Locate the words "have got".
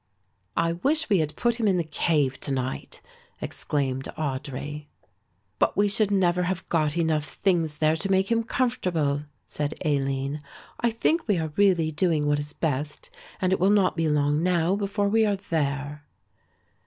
6.41-6.97